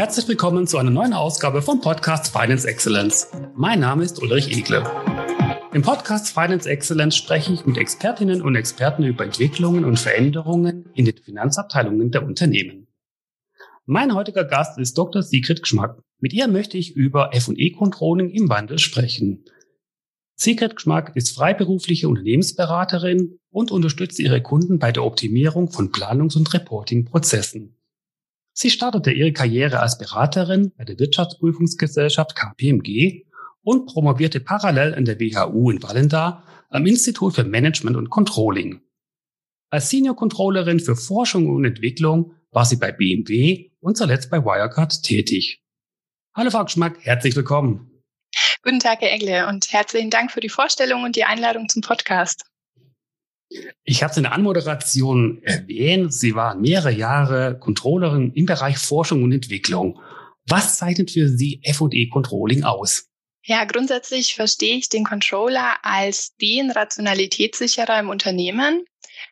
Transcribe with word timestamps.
Herzlich 0.00 0.28
willkommen 0.28 0.66
zu 0.66 0.78
einer 0.78 0.88
neuen 0.90 1.12
Ausgabe 1.12 1.60
vom 1.60 1.82
Podcast 1.82 2.32
Finance 2.32 2.66
Excellence. 2.66 3.28
Mein 3.54 3.80
Name 3.80 4.02
ist 4.02 4.22
Ulrich 4.22 4.50
Egle. 4.50 4.82
Im 5.74 5.82
Podcast 5.82 6.32
Finance 6.32 6.66
Excellence 6.66 7.14
spreche 7.14 7.52
ich 7.52 7.66
mit 7.66 7.76
Expertinnen 7.76 8.40
und 8.40 8.56
Experten 8.56 9.04
über 9.04 9.24
Entwicklungen 9.24 9.84
und 9.84 9.98
Veränderungen 9.98 10.88
in 10.94 11.04
den 11.04 11.18
Finanzabteilungen 11.18 12.10
der 12.10 12.24
Unternehmen. 12.24 12.86
Mein 13.84 14.14
heutiger 14.14 14.44
Gast 14.44 14.78
ist 14.78 14.96
Dr. 14.96 15.22
Sigrid 15.22 15.60
Geschmack. 15.60 16.02
Mit 16.18 16.32
ihr 16.32 16.48
möchte 16.48 16.78
ich 16.78 16.96
über 16.96 17.34
F&E-Controlling 17.34 18.30
im 18.30 18.48
Wandel 18.48 18.78
sprechen. 18.78 19.44
Sigrid 20.34 20.76
Geschmack 20.76 21.14
ist 21.14 21.36
freiberufliche 21.36 22.08
Unternehmensberaterin 22.08 23.38
und 23.50 23.70
unterstützt 23.70 24.18
ihre 24.18 24.40
Kunden 24.40 24.78
bei 24.78 24.92
der 24.92 25.04
Optimierung 25.04 25.70
von 25.70 25.92
Planungs- 25.92 26.38
und 26.38 26.54
Reporting-Prozessen. 26.54 27.76
Sie 28.62 28.68
startete 28.68 29.10
ihre 29.10 29.32
Karriere 29.32 29.80
als 29.80 29.96
Beraterin 29.96 30.70
bei 30.76 30.84
der 30.84 30.98
Wirtschaftsprüfungsgesellschaft 30.98 32.36
KPMG 32.36 33.24
und 33.62 33.86
promovierte 33.86 34.38
parallel 34.38 34.94
an 34.94 35.06
der 35.06 35.18
WHU 35.18 35.70
in 35.70 35.82
Wallendar 35.82 36.44
am 36.68 36.84
Institut 36.84 37.36
für 37.36 37.44
Management 37.44 37.96
und 37.96 38.10
Controlling. 38.10 38.82
Als 39.70 39.88
Senior 39.88 40.14
Controllerin 40.14 40.78
für 40.78 40.94
Forschung 40.94 41.48
und 41.48 41.64
Entwicklung 41.64 42.34
war 42.50 42.66
sie 42.66 42.76
bei 42.76 42.92
BMW 42.92 43.70
und 43.80 43.96
zuletzt 43.96 44.30
bei 44.30 44.44
Wirecard 44.44 45.04
tätig. 45.04 45.62
Hallo 46.34 46.50
Frau 46.50 46.64
Geschmack, 46.64 46.98
herzlich 47.00 47.34
willkommen. 47.36 48.02
Guten 48.62 48.80
Tag, 48.80 49.00
Herr 49.00 49.10
Engle, 49.10 49.48
und 49.48 49.72
herzlichen 49.72 50.10
Dank 50.10 50.32
für 50.32 50.40
die 50.40 50.50
Vorstellung 50.50 51.04
und 51.04 51.16
die 51.16 51.24
Einladung 51.24 51.70
zum 51.70 51.80
Podcast. 51.80 52.49
Ich 53.84 54.02
habe 54.02 54.12
es 54.12 54.16
in 54.16 54.22
der 54.22 54.32
Anmoderation 54.32 55.42
erwähnt. 55.42 56.14
Sie 56.14 56.34
waren 56.34 56.60
mehrere 56.60 56.92
Jahre 56.92 57.58
Controllerin 57.58 58.32
im 58.34 58.46
Bereich 58.46 58.78
Forschung 58.78 59.22
und 59.22 59.32
Entwicklung. 59.32 60.00
Was 60.46 60.78
zeichnet 60.78 61.10
für 61.10 61.28
Sie 61.28 61.60
F&E 61.64 62.08
Controlling 62.08 62.64
aus? 62.64 63.08
Ja, 63.42 63.64
grundsätzlich 63.64 64.34
verstehe 64.34 64.76
ich 64.76 64.88
den 64.88 65.04
Controller 65.04 65.78
als 65.82 66.36
den 66.36 66.70
Rationalitätssicherer 66.70 67.98
im 67.98 68.10
Unternehmen, 68.10 68.84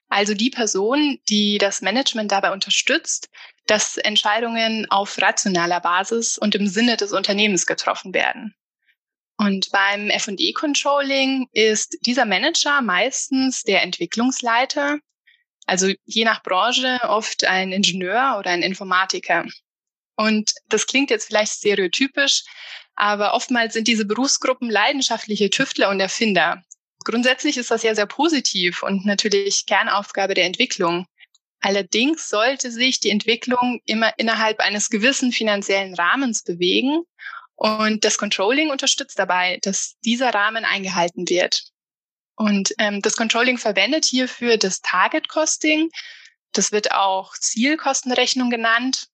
also 0.09 0.35
die 0.35 0.51
Person, 0.51 1.19
die 1.29 1.59
das 1.59 1.83
Management 1.83 2.33
dabei 2.33 2.53
unterstützt, 2.53 3.29
dass 3.67 3.99
Entscheidungen 3.99 4.87
auf 4.91 5.21
rationaler 5.21 5.81
Basis 5.81 6.39
und 6.39 6.55
im 6.55 6.67
Sinne 6.67 6.97
des 6.97 7.13
Unternehmens 7.13 7.67
getroffen 7.67 8.15
werden. 8.15 8.55
Und 9.39 9.71
beim 9.71 10.11
F&E 10.11 10.53
Controlling 10.53 11.49
ist 11.53 11.97
dieser 12.05 12.25
Manager 12.25 12.83
meistens 12.83 13.63
der 13.63 13.83
Entwicklungsleiter, 13.83 14.99
also 15.65 15.93
je 16.05 16.25
nach 16.25 16.43
Branche 16.43 16.99
oft 17.05 17.45
ein 17.45 17.71
Ingenieur 17.71 18.37
oder 18.39 18.51
ein 18.51 18.63
Informatiker. 18.63 19.47
Und 20.17 20.51
das 20.69 20.87
klingt 20.87 21.11
jetzt 21.11 21.27
vielleicht 21.27 21.53
stereotypisch, 21.53 22.43
aber 22.97 23.35
oftmals 23.35 23.75
sind 23.75 23.87
diese 23.87 24.05
Berufsgruppen 24.05 24.69
leidenschaftliche 24.71 25.51
Tüftler 25.51 25.91
und 25.91 26.01
Erfinder. 26.01 26.65
Grundsätzlich 27.05 27.59
ist 27.59 27.71
das 27.71 27.85
ja 27.85 27.95
sehr 27.95 28.07
positiv 28.07 28.83
und 28.83 29.07
natürlich 29.07 29.67
Kernaufgabe 29.67 30.35
der 30.35 30.47
Entwicklung. 30.47 31.07
Allerdings 31.61 32.29
sollte 32.29 32.73
sich 32.73 32.99
die 32.99 33.11
Entwicklung 33.11 33.81
immer 33.85 34.13
innerhalb 34.19 34.59
eines 34.59 34.91
gewissen 34.91 35.31
finanziellen 35.31 35.95
Rahmens 35.95 36.43
bewegen 36.43 37.05
und 37.59 38.05
das 38.05 38.19
Controlling 38.19 38.71
unterstützt 38.71 39.19
dabei, 39.19 39.59
dass 39.63 39.97
dieser 40.05 40.33
Rahmen 40.33 40.65
eingehalten 40.65 41.29
wird. 41.29 41.65
Und 42.37 42.73
ähm, 42.79 43.03
das 43.03 43.17
Controlling 43.17 43.59
verwendet 43.59 44.05
hierfür 44.05 44.59
das 44.59 44.81
Target 44.81 45.29
Costing. 45.29 45.91
Das 46.53 46.71
wird 46.71 46.93
auch 46.93 47.35
Zielkostenrechnung 47.35 48.49
genannt. 48.49 49.09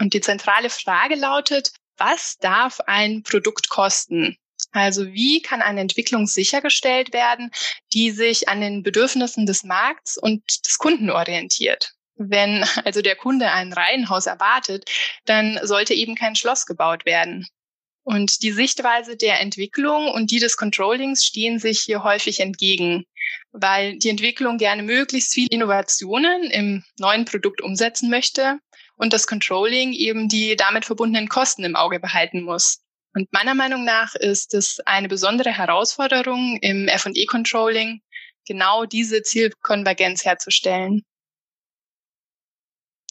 Und 0.00 0.14
die 0.14 0.20
zentrale 0.20 0.70
Frage 0.70 1.16
lautet, 1.16 1.72
was 1.96 2.38
darf 2.38 2.78
ein 2.86 3.24
Produkt 3.24 3.68
kosten? 3.68 4.38
Also 4.70 5.12
wie 5.12 5.42
kann 5.42 5.60
eine 5.60 5.80
Entwicklung 5.80 6.28
sichergestellt 6.28 7.12
werden, 7.12 7.50
die 7.92 8.12
sich 8.12 8.48
an 8.48 8.60
den 8.60 8.84
Bedürfnissen 8.84 9.44
des 9.44 9.64
Markts 9.64 10.16
und 10.16 10.44
des 10.64 10.78
Kunden 10.78 11.10
orientiert? 11.10 11.94
Wenn 12.14 12.64
also 12.84 13.02
der 13.02 13.16
Kunde 13.16 13.50
ein 13.50 13.72
Reihenhaus 13.72 14.26
erwartet, 14.26 14.88
dann 15.24 15.58
sollte 15.64 15.94
eben 15.94 16.14
kein 16.14 16.36
Schloss 16.36 16.64
gebaut 16.64 17.04
werden. 17.04 17.48
Und 18.08 18.42
die 18.42 18.52
Sichtweise 18.52 19.18
der 19.18 19.38
Entwicklung 19.38 20.10
und 20.10 20.30
die 20.30 20.38
des 20.38 20.56
Controllings 20.56 21.26
stehen 21.26 21.58
sich 21.58 21.80
hier 21.80 22.04
häufig 22.04 22.40
entgegen, 22.40 23.04
weil 23.52 23.98
die 23.98 24.08
Entwicklung 24.08 24.56
gerne 24.56 24.82
möglichst 24.82 25.34
viele 25.34 25.48
Innovationen 25.50 26.44
im 26.44 26.84
neuen 26.98 27.26
Produkt 27.26 27.60
umsetzen 27.60 28.08
möchte 28.08 28.60
und 28.96 29.12
das 29.12 29.26
Controlling 29.26 29.92
eben 29.92 30.26
die 30.30 30.56
damit 30.56 30.86
verbundenen 30.86 31.28
Kosten 31.28 31.64
im 31.64 31.76
Auge 31.76 32.00
behalten 32.00 32.40
muss. 32.40 32.78
Und 33.12 33.30
meiner 33.30 33.54
Meinung 33.54 33.84
nach 33.84 34.14
ist 34.14 34.54
es 34.54 34.80
eine 34.86 35.08
besondere 35.08 35.50
Herausforderung 35.50 36.56
im 36.62 36.88
F&E-Controlling, 36.88 38.00
genau 38.46 38.86
diese 38.86 39.22
Zielkonvergenz 39.22 40.24
herzustellen. 40.24 41.02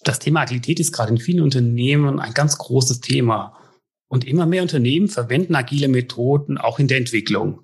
Das 0.04 0.18
Thema 0.18 0.42
Agilität 0.42 0.80
ist 0.80 0.92
gerade 0.92 1.12
in 1.12 1.20
vielen 1.20 1.44
Unternehmen 1.44 2.20
ein 2.20 2.34
ganz 2.34 2.58
großes 2.58 3.02
Thema. 3.02 3.56
Und 4.08 4.26
immer 4.26 4.46
mehr 4.46 4.62
Unternehmen 4.62 5.10
verwenden 5.10 5.56
agile 5.56 5.88
Methoden 5.88 6.58
auch 6.58 6.80
in 6.80 6.88
der 6.88 6.98
Entwicklung. 6.98 7.62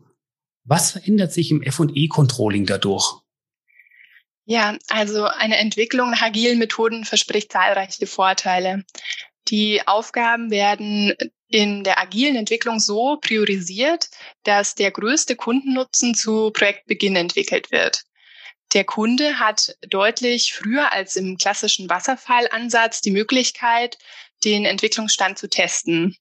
Was 0.65 0.91
verändert 0.91 1.31
sich 1.31 1.51
im 1.51 1.61
F&E-Controlling 1.61 2.65
dadurch? 2.65 3.23
Ja, 4.45 4.77
also 4.89 5.25
eine 5.25 5.57
Entwicklung 5.57 6.11
nach 6.11 6.21
agilen 6.21 6.59
Methoden 6.59 7.05
verspricht 7.05 7.51
zahlreiche 7.51 8.07
Vorteile. 8.07 8.83
Die 9.47 9.85
Aufgaben 9.87 10.51
werden 10.51 11.13
in 11.47 11.83
der 11.83 11.99
agilen 11.99 12.35
Entwicklung 12.35 12.79
so 12.79 13.17
priorisiert, 13.21 14.09
dass 14.43 14.75
der 14.75 14.91
größte 14.91 15.35
Kundennutzen 15.35 16.15
zu 16.15 16.51
Projektbeginn 16.51 17.15
entwickelt 17.15 17.71
wird. 17.71 18.03
Der 18.73 18.85
Kunde 18.85 19.39
hat 19.39 19.77
deutlich 19.87 20.53
früher 20.53 20.91
als 20.91 21.15
im 21.15 21.37
klassischen 21.37 21.89
Wasserfallansatz 21.89 23.01
die 23.01 23.11
Möglichkeit, 23.11 23.97
den 24.43 24.65
Entwicklungsstand 24.65 25.37
zu 25.37 25.47
testen. 25.47 26.17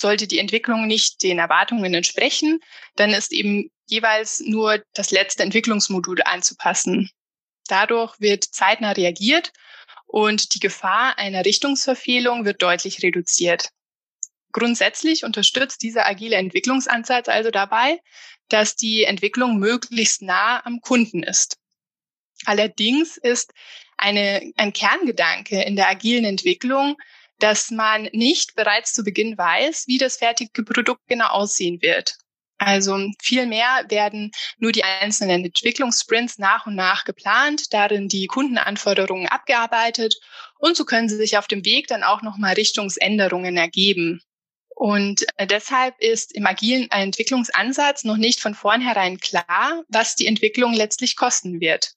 Sollte 0.00 0.26
die 0.26 0.38
Entwicklung 0.38 0.86
nicht 0.86 1.22
den 1.22 1.38
Erwartungen 1.38 1.92
entsprechen, 1.92 2.60
dann 2.96 3.10
ist 3.10 3.32
eben 3.32 3.70
jeweils 3.86 4.40
nur 4.40 4.82
das 4.94 5.10
letzte 5.10 5.42
Entwicklungsmodul 5.42 6.22
anzupassen. 6.24 7.10
Dadurch 7.68 8.18
wird 8.18 8.44
zeitnah 8.44 8.92
reagiert 8.92 9.52
und 10.06 10.54
die 10.54 10.58
Gefahr 10.58 11.18
einer 11.18 11.44
Richtungsverfehlung 11.44 12.46
wird 12.46 12.62
deutlich 12.62 13.02
reduziert. 13.02 13.68
Grundsätzlich 14.52 15.22
unterstützt 15.24 15.82
dieser 15.82 16.06
agile 16.06 16.36
Entwicklungsansatz 16.36 17.28
also 17.28 17.50
dabei, 17.50 18.00
dass 18.48 18.76
die 18.76 19.04
Entwicklung 19.04 19.58
möglichst 19.58 20.22
nah 20.22 20.64
am 20.64 20.80
Kunden 20.80 21.22
ist. 21.22 21.58
Allerdings 22.46 23.18
ist 23.18 23.52
eine, 23.98 24.50
ein 24.56 24.72
Kerngedanke 24.72 25.62
in 25.62 25.76
der 25.76 25.90
agilen 25.90 26.24
Entwicklung, 26.24 26.96
dass 27.40 27.70
man 27.70 28.08
nicht 28.12 28.54
bereits 28.54 28.92
zu 28.92 29.02
Beginn 29.02 29.36
weiß, 29.36 29.84
wie 29.86 29.98
das 29.98 30.16
fertige 30.16 30.62
Produkt 30.62 31.02
genau 31.08 31.28
aussehen 31.28 31.82
wird. 31.82 32.16
Also 32.58 32.98
vielmehr 33.22 33.86
werden 33.88 34.32
nur 34.58 34.70
die 34.70 34.84
einzelnen 34.84 35.46
Entwicklungssprints 35.46 36.38
nach 36.38 36.66
und 36.66 36.74
nach 36.74 37.04
geplant, 37.04 37.72
darin 37.72 38.08
die 38.08 38.26
Kundenanforderungen 38.26 39.28
abgearbeitet 39.28 40.14
und 40.58 40.76
so 40.76 40.84
können 40.84 41.08
sie 41.08 41.16
sich 41.16 41.38
auf 41.38 41.48
dem 41.48 41.64
Weg 41.64 41.86
dann 41.86 42.02
auch 42.02 42.20
nochmal 42.20 42.52
Richtungsänderungen 42.52 43.56
ergeben. 43.56 44.20
Und 44.68 45.24
äh, 45.36 45.46
deshalb 45.46 45.98
ist 46.00 46.32
im 46.32 46.46
agilen 46.46 46.90
Entwicklungsansatz 46.90 48.04
noch 48.04 48.16
nicht 48.18 48.40
von 48.40 48.54
vornherein 48.54 49.18
klar, 49.18 49.82
was 49.88 50.14
die 50.16 50.26
Entwicklung 50.26 50.74
letztlich 50.74 51.16
kosten 51.16 51.60
wird. 51.60 51.94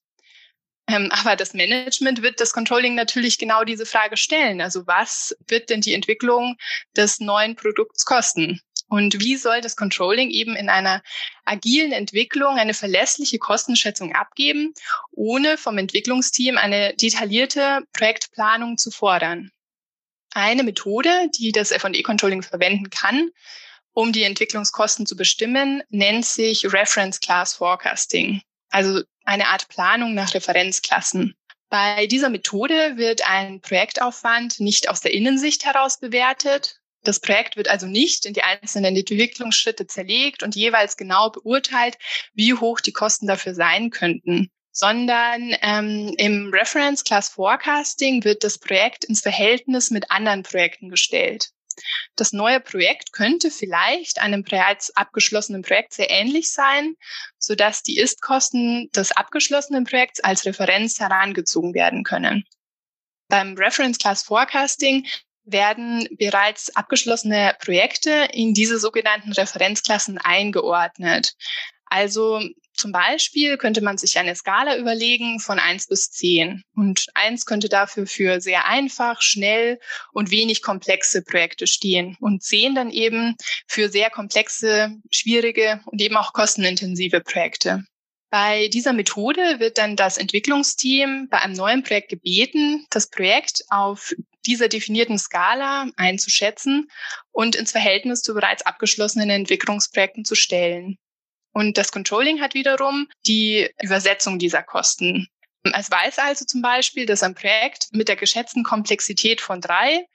Ähm, 0.87 1.09
aber 1.11 1.35
das 1.35 1.53
Management 1.53 2.21
wird 2.21 2.39
das 2.39 2.51
Controlling 2.51 2.95
natürlich 2.95 3.37
genau 3.37 3.63
diese 3.63 3.85
Frage 3.85 4.17
stellen. 4.17 4.61
Also 4.61 4.85
was 4.85 5.35
wird 5.47 5.69
denn 5.69 5.81
die 5.81 5.93
Entwicklung 5.93 6.57
des 6.95 7.19
neuen 7.19 7.55
Produkts 7.55 8.05
kosten? 8.05 8.59
Und 8.89 9.19
wie 9.21 9.37
soll 9.37 9.61
das 9.61 9.75
Controlling 9.75 10.29
eben 10.29 10.55
in 10.55 10.69
einer 10.69 11.01
agilen 11.45 11.93
Entwicklung 11.93 12.57
eine 12.57 12.73
verlässliche 12.73 13.39
Kostenschätzung 13.39 14.13
abgeben, 14.13 14.73
ohne 15.11 15.57
vom 15.57 15.77
Entwicklungsteam 15.77 16.57
eine 16.57 16.93
detaillierte 16.95 17.81
Projektplanung 17.93 18.77
zu 18.77 18.91
fordern? 18.91 19.51
Eine 20.35 20.63
Methode, 20.63 21.09
die 21.35 21.51
das 21.51 21.71
F&E-Controlling 21.71 22.43
verwenden 22.43 22.89
kann, 22.89 23.31
um 23.93 24.11
die 24.11 24.23
Entwicklungskosten 24.23 25.05
zu 25.05 25.15
bestimmen, 25.15 25.81
nennt 25.89 26.25
sich 26.25 26.71
Reference 26.71 27.19
Class 27.19 27.53
Forecasting. 27.55 28.41
Also 28.69 29.01
eine 29.23 29.47
Art 29.47 29.67
Planung 29.69 30.13
nach 30.13 30.33
Referenzklassen. 30.33 31.35
Bei 31.69 32.05
dieser 32.05 32.29
Methode 32.29 32.97
wird 32.97 33.27
ein 33.27 33.59
Projektaufwand 33.59 34.59
nicht 34.59 34.89
aus 34.89 35.01
der 35.01 35.13
Innensicht 35.13 35.65
heraus 35.65 35.99
bewertet. 35.99 36.79
Das 37.03 37.19
Projekt 37.19 37.57
wird 37.57 37.67
also 37.67 37.87
nicht 37.87 38.25
in 38.25 38.33
die 38.33 38.43
einzelnen 38.43 38.95
Entwicklungsschritte 38.95 39.87
zerlegt 39.87 40.43
und 40.43 40.55
jeweils 40.55 40.97
genau 40.97 41.31
beurteilt, 41.31 41.97
wie 42.33 42.53
hoch 42.53 42.79
die 42.79 42.93
Kosten 42.93 43.25
dafür 43.25 43.55
sein 43.55 43.89
könnten, 43.89 44.51
sondern 44.71 45.55
ähm, 45.63 46.13
im 46.17 46.51
Reference 46.53 47.03
Class 47.03 47.29
Forecasting 47.29 48.23
wird 48.23 48.43
das 48.43 48.59
Projekt 48.59 49.03
ins 49.05 49.21
Verhältnis 49.21 49.89
mit 49.89 50.11
anderen 50.11 50.43
Projekten 50.43 50.89
gestellt. 50.89 51.52
Das 52.15 52.33
neue 52.33 52.59
Projekt 52.59 53.13
könnte 53.13 53.51
vielleicht 53.51 54.19
einem 54.19 54.43
bereits 54.43 54.95
abgeschlossenen 54.95 55.61
Projekt 55.61 55.93
sehr 55.93 56.09
ähnlich 56.09 56.51
sein, 56.51 56.95
sodass 57.37 57.83
die 57.83 57.97
Ist-Kosten 57.97 58.89
des 58.91 59.11
abgeschlossenen 59.11 59.83
Projekts 59.83 60.19
als 60.19 60.45
Referenz 60.45 60.99
herangezogen 60.99 61.73
werden 61.73 62.03
können. 62.03 62.45
Beim 63.29 63.55
Reference 63.55 63.97
Class 63.97 64.23
Forecasting 64.23 65.07
werden 65.45 66.07
bereits 66.17 66.75
abgeschlossene 66.75 67.55
Projekte 67.59 68.27
in 68.31 68.53
diese 68.53 68.79
sogenannten 68.79 69.31
Referenzklassen 69.33 70.17
eingeordnet. 70.17 71.35
Also 71.85 72.41
zum 72.73 72.91
Beispiel 72.91 73.57
könnte 73.57 73.81
man 73.81 73.97
sich 73.97 74.17
eine 74.17 74.35
Skala 74.35 74.77
überlegen 74.77 75.39
von 75.39 75.59
eins 75.59 75.87
bis 75.87 76.11
zehn 76.11 76.63
Und 76.75 77.07
eins 77.13 77.45
könnte 77.45 77.69
dafür 77.69 78.07
für 78.07 78.41
sehr 78.41 78.67
einfach, 78.67 79.21
schnell 79.21 79.79
und 80.11 80.31
wenig 80.31 80.61
komplexe 80.61 81.23
Projekte 81.23 81.67
stehen. 81.67 82.17
Und 82.19 82.43
zehn 82.43 82.75
dann 82.75 82.89
eben 82.89 83.35
für 83.67 83.89
sehr 83.89 84.09
komplexe, 84.09 84.95
schwierige 85.11 85.81
und 85.85 86.01
eben 86.01 86.17
auch 86.17 86.33
kostenintensive 86.33 87.21
Projekte. 87.21 87.83
Bei 88.31 88.67
dieser 88.69 88.93
Methode 88.93 89.59
wird 89.59 89.77
dann 89.77 89.95
das 89.95 90.17
Entwicklungsteam 90.17 91.27
bei 91.29 91.39
einem 91.39 91.53
neuen 91.53 91.83
Projekt 91.83 92.09
gebeten, 92.09 92.87
das 92.89 93.07
Projekt 93.07 93.63
auf 93.69 94.15
dieser 94.47 94.67
definierten 94.67 95.19
Skala 95.19 95.87
einzuschätzen 95.97 96.89
und 97.31 97.55
ins 97.55 97.71
Verhältnis 97.71 98.21
zu 98.23 98.33
bereits 98.33 98.65
abgeschlossenen 98.65 99.29
Entwicklungsprojekten 99.29 100.25
zu 100.25 100.33
stellen. 100.33 100.97
Und 101.53 101.77
das 101.77 101.91
Controlling 101.91 102.41
hat 102.41 102.55
wiederum 102.55 103.07
die 103.25 103.69
Übersetzung 103.81 104.39
dieser 104.39 104.63
Kosten. 104.63 105.27
Es 105.63 105.89
weiß 105.89 106.19
also 106.19 106.45
zum 106.45 106.61
Beispiel, 106.61 107.05
dass 107.05 107.23
ein 107.23 107.35
Projekt 107.35 107.87
mit 107.91 108.09
der 108.09 108.15
geschätzten 108.15 108.63
Komplexität 108.63 109.39
von 109.39 109.61
drei, 109.61 110.05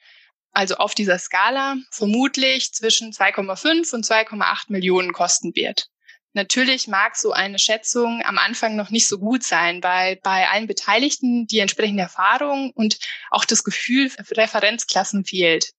also 0.52 0.76
auf 0.76 0.94
dieser 0.94 1.18
Skala, 1.18 1.76
vermutlich 1.90 2.72
zwischen 2.72 3.12
2,5 3.12 3.94
und 3.94 4.04
2,8 4.04 4.64
Millionen 4.68 5.12
kosten 5.12 5.54
wird. 5.54 5.88
Natürlich 6.34 6.86
mag 6.88 7.16
so 7.16 7.32
eine 7.32 7.58
Schätzung 7.58 8.22
am 8.24 8.36
Anfang 8.36 8.76
noch 8.76 8.90
nicht 8.90 9.08
so 9.08 9.18
gut 9.18 9.42
sein, 9.42 9.82
weil 9.82 10.16
bei 10.16 10.48
allen 10.48 10.66
Beteiligten 10.66 11.46
die 11.46 11.60
entsprechende 11.60 12.02
Erfahrung 12.02 12.70
und 12.74 12.98
auch 13.30 13.44
das 13.44 13.64
Gefühl 13.64 14.10
für 14.10 14.36
Referenzklassen 14.36 15.24
fehlt. 15.24 15.72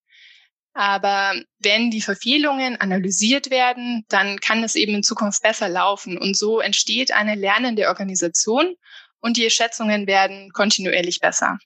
Aber 0.80 1.34
wenn 1.60 1.92
die 1.92 2.00
Verfehlungen 2.00 2.80
analysiert 2.80 3.50
werden, 3.50 4.06
dann 4.08 4.40
kann 4.40 4.64
es 4.64 4.76
eben 4.76 4.96
in 4.96 5.04
Zukunft 5.04 5.44
besser 5.44 5.68
laufen. 5.68 6.18
Und 6.18 6.38
so 6.38 6.62
entsteht 6.62 7.12
eine 7.12 7.36
lernende 7.36 7.90
Organisation 7.90 8.76
und 9.20 9.36
die 9.36 9.50
Schätzungen 9.50 10.08
werden 10.08 10.54
kontinuierlich 10.54 11.20
besser. 11.20 11.60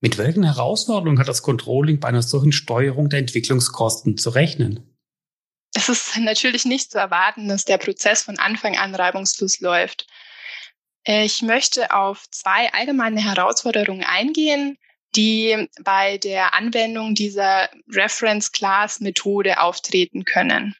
Mit 0.00 0.16
welchen 0.16 0.44
Herausforderungen 0.44 1.18
hat 1.18 1.26
das 1.26 1.42
Controlling 1.42 1.98
bei 1.98 2.06
einer 2.06 2.22
solchen 2.22 2.52
Steuerung 2.52 3.08
der 3.08 3.18
Entwicklungskosten 3.18 4.16
zu 4.16 4.30
rechnen? 4.30 4.96
Es 5.74 5.88
ist 5.88 6.16
natürlich 6.16 6.64
nicht 6.64 6.92
zu 6.92 6.98
erwarten, 6.98 7.48
dass 7.48 7.64
der 7.64 7.78
Prozess 7.78 8.22
von 8.22 8.38
Anfang 8.38 8.76
an 8.76 8.94
reibungslos 8.94 9.58
läuft. 9.58 10.06
Ich 11.02 11.42
möchte 11.42 11.90
auf 11.90 12.30
zwei 12.30 12.72
allgemeine 12.72 13.20
Herausforderungen 13.20 14.04
eingehen, 14.04 14.78
die 15.16 15.68
bei 15.82 16.18
der 16.18 16.54
Anwendung 16.54 17.14
dieser 17.14 17.68
Reference 17.88 18.52
Class 18.52 19.00
Methode 19.00 19.60
auftreten 19.60 20.24
können. 20.24 20.74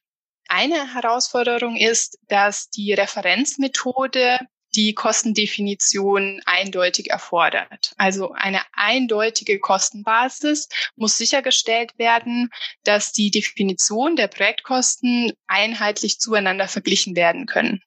Eine 0.49 0.95
Herausforderung 0.95 1.77
ist, 1.77 2.19
dass 2.29 2.69
die 2.71 2.93
Referenzmethode 2.93 4.39
die 4.75 4.95
Kostendefinition 4.95 6.41
eindeutig 6.47 7.11
erfordert. 7.11 7.93
Also 7.97 8.33
eine 8.33 8.61
eindeutige 8.73 9.61
Kostenbasis 9.61 10.69
muss 10.97 11.17
sichergestellt 11.17 11.97
werden, 11.97 12.51
dass 12.83 13.13
die 13.13 13.31
Definition 13.31 14.17
der 14.17 14.29
Projektkosten 14.29 15.33
einheitlich 15.47 16.19
zueinander 16.19 16.69
verglichen 16.69 17.15
werden 17.15 17.47
können. 17.47 17.83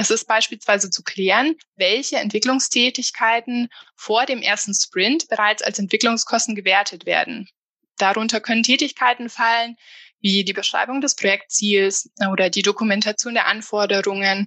Es 0.00 0.12
ist 0.12 0.28
beispielsweise 0.28 0.90
zu 0.90 1.02
klären, 1.02 1.56
welche 1.74 2.18
Entwicklungstätigkeiten 2.18 3.68
vor 3.96 4.26
dem 4.26 4.42
ersten 4.42 4.72
Sprint 4.72 5.26
bereits 5.28 5.60
als 5.60 5.80
Entwicklungskosten 5.80 6.54
gewertet 6.54 7.04
werden. 7.04 7.48
Darunter 7.96 8.40
können 8.40 8.62
Tätigkeiten 8.62 9.28
fallen, 9.28 9.74
wie 10.20 10.44
die 10.44 10.52
Beschreibung 10.52 11.00
des 11.00 11.16
Projektziels 11.16 12.10
oder 12.30 12.48
die 12.48 12.62
Dokumentation 12.62 13.34
der 13.34 13.48
Anforderungen 13.48 14.46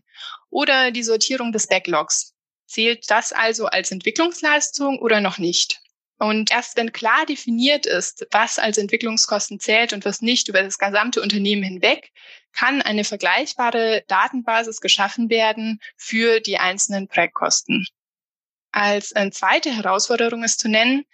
oder 0.49 0.91
die 0.91 1.03
Sortierung 1.03 1.51
des 1.51 1.67
Backlogs. 1.67 2.33
Zählt 2.65 3.11
das 3.11 3.33
also 3.33 3.65
als 3.65 3.91
Entwicklungsleistung 3.91 4.99
oder 4.99 5.19
noch 5.19 5.37
nicht? 5.37 5.81
Und 6.17 6.49
erst 6.51 6.77
wenn 6.77 6.93
klar 6.93 7.25
definiert 7.25 7.85
ist, 7.85 8.25
was 8.31 8.57
als 8.57 8.77
Entwicklungskosten 8.77 9.59
zählt 9.59 9.91
und 9.91 10.05
was 10.05 10.21
nicht 10.21 10.47
über 10.47 10.63
das 10.63 10.77
gesamte 10.77 11.21
Unternehmen 11.21 11.63
hinweg, 11.63 12.13
kann 12.53 12.81
eine 12.81 13.03
vergleichbare 13.03 14.03
Datenbasis 14.07 14.81
geschaffen 14.81 15.29
werden 15.29 15.79
für 15.97 16.39
die 16.39 16.57
einzelnen 16.57 17.07
Projektkosten. 17.07 17.87
Als 18.71 19.13
eine 19.13 19.31
zweite 19.31 19.75
Herausforderung 19.75 20.43
ist 20.43 20.59
zu 20.59 20.69
nennen, 20.69 21.05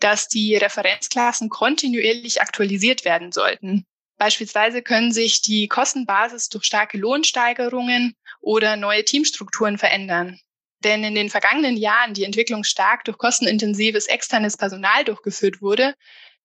dass 0.00 0.28
die 0.28 0.56
Referenzklassen 0.56 1.48
kontinuierlich 1.48 2.42
aktualisiert 2.42 3.04
werden 3.04 3.32
sollten. 3.32 3.86
Beispielsweise 4.18 4.82
können 4.82 5.12
sich 5.12 5.42
die 5.42 5.68
Kostenbasis 5.68 6.48
durch 6.48 6.64
starke 6.64 6.98
Lohnsteigerungen 6.98 8.14
oder 8.40 8.76
neue 8.76 9.04
Teamstrukturen 9.04 9.78
verändern 9.78 10.40
denn 10.84 11.04
in 11.04 11.14
den 11.14 11.30
vergangenen 11.30 11.76
Jahren 11.76 12.14
die 12.14 12.24
Entwicklung 12.24 12.64
stark 12.64 13.04
durch 13.04 13.18
kostenintensives 13.18 14.06
externes 14.06 14.56
Personal 14.56 15.04
durchgeführt 15.04 15.60
wurde, 15.62 15.94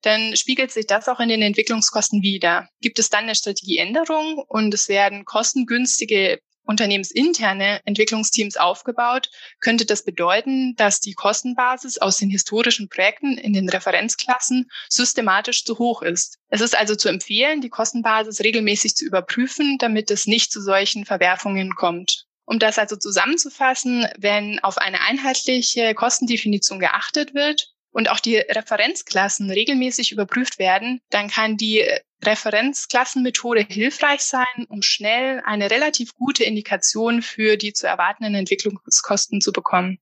dann 0.01 0.36
spiegelt 0.36 0.71
sich 0.71 0.88
das 0.88 1.07
auch 1.07 1.19
in 1.19 1.30
den 1.30 1.42
Entwicklungskosten 1.42 2.21
wider. 2.21 2.68
Gibt 2.81 3.00
es 3.00 3.09
dann 3.09 3.25
eine 3.25 3.36
Strategieänderung 3.36 4.44
und 4.48 4.74
es 4.74 4.89
werden 4.89 5.25
kostengünstige 5.25 6.39
unternehmensinterne 6.63 7.81
Entwicklungsteams 7.86 8.57
aufgebaut, 8.57 9.30
könnte 9.59 9.86
das 9.86 10.03
bedeuten, 10.03 10.75
dass 10.75 11.00
die 11.00 11.13
Kostenbasis 11.13 11.98
aus 11.98 12.18
den 12.18 12.30
historischen 12.30 12.88
Projekten 12.88 13.38
in 13.38 13.53
den 13.53 13.68
Referenzklassen 13.69 14.69
systematisch 14.89 15.65
zu 15.65 15.80
hoch 15.80 16.01
ist. 16.01 16.38
Es 16.50 16.62
ist 16.62 16.77
also 16.77 16.95
zu 16.95 17.09
empfehlen, 17.09 17.62
die 17.62 17.69
Kostenbasis 17.69 18.42
regelmäßig 18.42 18.95
zu 18.95 19.06
überprüfen, 19.06 19.77
damit 19.80 20.12
es 20.12 20.27
nicht 20.27 20.51
zu 20.51 20.62
solchen 20.62 21.06
Verwerfungen 21.06 21.75
kommt. 21.75 22.25
Um 22.45 22.59
das 22.59 22.77
also 22.77 22.95
zusammenzufassen, 22.95 24.07
wenn 24.18 24.59
auf 24.59 24.77
eine 24.77 25.01
einheitliche 25.01 25.94
Kostendefinition 25.94 26.80
geachtet 26.80 27.33
wird 27.33 27.72
und 27.91 28.10
auch 28.10 28.19
die 28.19 28.38
Referenzklassen 28.38 29.50
regelmäßig 29.50 30.12
überprüft 30.12 30.60
werden, 30.60 31.01
dann 31.10 31.27
kann 31.29 31.57
die 31.57 31.86
Referenzklassenmethode 32.24 33.65
hilfreich 33.67 34.21
sein, 34.21 34.65
um 34.69 34.81
schnell 34.81 35.41
eine 35.45 35.71
relativ 35.71 36.13
gute 36.15 36.43
Indikation 36.43 37.21
für 37.21 37.57
die 37.57 37.74
zu 37.74 37.88
erwartenden 37.88 38.36
Entwicklungskosten 38.36 39.41
zu 39.41 39.51
bekommen. 39.51 40.00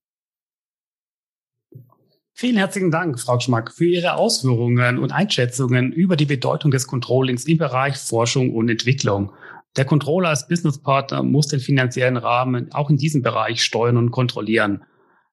Vielen 2.32 2.56
herzlichen 2.56 2.90
Dank, 2.90 3.20
Frau 3.20 3.38
Schmack, 3.38 3.72
für 3.72 3.84
Ihre 3.84 4.14
Ausführungen 4.14 4.98
und 4.98 5.12
Einschätzungen 5.12 5.92
über 5.92 6.16
die 6.16 6.24
Bedeutung 6.24 6.70
des 6.70 6.86
Controllings 6.86 7.44
im 7.44 7.58
Bereich 7.58 7.98
Forschung 7.98 8.54
und 8.54 8.70
Entwicklung. 8.70 9.32
Der 9.76 9.84
Controller 9.84 10.30
als 10.30 10.48
Businesspartner 10.48 11.22
muss 11.22 11.48
den 11.48 11.60
finanziellen 11.60 12.16
Rahmen 12.16 12.72
auch 12.72 12.88
in 12.88 12.96
diesem 12.96 13.22
Bereich 13.22 13.62
steuern 13.62 13.98
und 13.98 14.10
kontrollieren. 14.10 14.84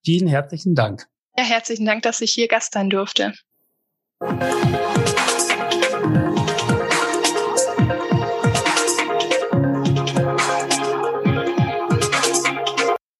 Vielen 0.04 0.28
herzlichen 0.28 0.76
Dank. 0.76 1.08
Ja, 1.40 1.44
herzlichen 1.46 1.86
Dank, 1.86 2.02
dass 2.02 2.22
ich 2.22 2.34
hier 2.34 2.48
Gast 2.48 2.74
sein 2.74 2.90
durfte. 2.90 3.34